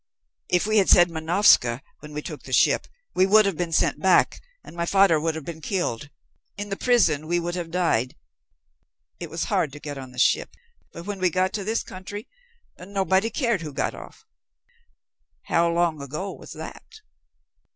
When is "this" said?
11.63-11.83